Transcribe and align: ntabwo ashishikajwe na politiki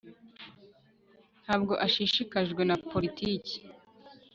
ntabwo 1.43 1.73
ashishikajwe 1.85 2.61
na 2.69 2.75
politiki 2.91 3.55